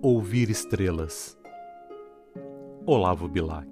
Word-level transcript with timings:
Ouvir 0.00 0.48
estrelas. 0.48 1.36
Olavo 2.86 3.26
Bilac. 3.26 3.66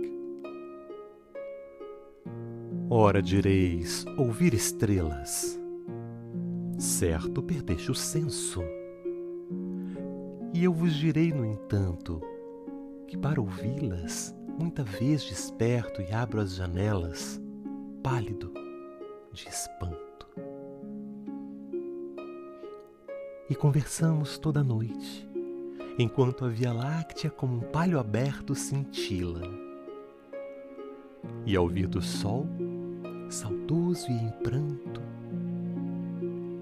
Ora 2.91 3.23
direis, 3.23 4.05
ouvir 4.19 4.53
estrelas. 4.53 5.57
Certo, 6.81 7.41
perdeste 7.45 7.93
o 7.93 7.95
senso. 7.95 8.61
E 10.53 10.65
eu 10.65 10.73
vos 10.73 10.97
direi, 10.97 11.33
no 11.33 11.45
entanto, 11.45 12.21
que 13.07 13.17
para 13.17 13.41
ouvi-las, 13.41 14.35
muita 14.59 14.83
vez 14.83 15.23
desperto 15.23 16.03
e 16.03 16.13
abro 16.13 16.41
as 16.41 16.57
janelas, 16.57 17.41
pálido 18.03 18.53
de 19.33 19.47
espanto. 19.49 20.27
E 23.49 23.55
conversamos 23.55 24.39
toda 24.39 24.59
a 24.59 24.65
noite 24.65 25.36
enquanto 25.99 26.45
a 26.45 26.49
Via 26.49 26.73
Láctea, 26.73 27.31
como 27.31 27.57
um 27.57 27.61
palho 27.61 27.99
aberto, 27.99 28.55
cintila. 28.55 29.43
E 31.45 31.57
ao 31.57 31.69
vir 31.69 31.87
do 31.87 32.03
sol, 32.03 32.47
saudoso 33.31 34.11
e 34.11 34.15
em 34.15 34.31
pranto, 34.43 35.01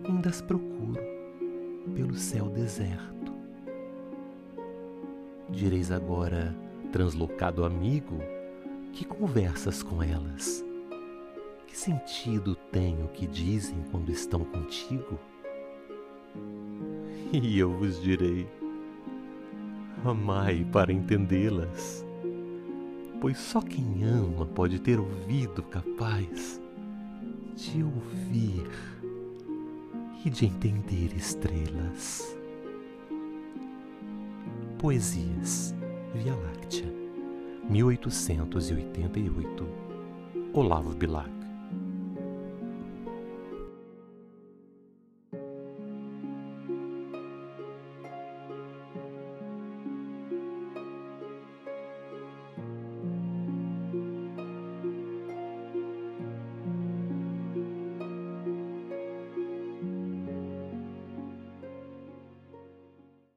ainda 0.04 0.30
as 0.30 0.40
procuro 0.40 1.00
pelo 1.94 2.14
céu 2.14 2.48
deserto. 2.48 3.32
Direis 5.50 5.90
agora, 5.90 6.54
translocado 6.92 7.64
amigo, 7.64 8.18
que 8.92 9.04
conversas 9.04 9.82
com 9.82 10.02
elas? 10.02 10.64
Que 11.66 11.76
sentido 11.76 12.54
tem 12.70 13.02
o 13.02 13.08
que 13.08 13.26
dizem 13.26 13.82
quando 13.90 14.10
estão 14.10 14.44
contigo? 14.44 15.18
E 17.32 17.58
eu 17.58 17.76
vos 17.76 18.00
direi, 18.00 18.46
amai 20.10 20.66
para 20.72 20.92
entendê-las, 20.92 22.04
pois 23.20 23.38
só 23.38 23.60
quem 23.60 24.04
ama 24.04 24.46
pode 24.46 24.78
ter 24.78 24.98
ouvido 24.98 25.62
capaz 25.62 26.60
de 27.56 27.82
ouvir 27.82 28.68
e 30.24 30.30
de 30.30 30.46
entender 30.46 31.14
estrelas. 31.16 32.36
Poesias 34.78 35.74
Via 36.14 36.34
Láctea, 36.34 36.92
1888, 37.68 39.66
Olavo 40.52 40.94
Bilac. 40.94 41.43